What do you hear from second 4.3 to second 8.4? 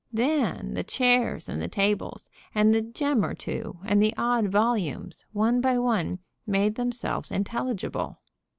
volumes, one by one, made themselves intelligible.